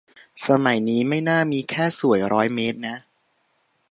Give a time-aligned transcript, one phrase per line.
[0.47, 2.97] สมัยนี้ไม่น่ามีแค่สวยร้อยเมตรนะ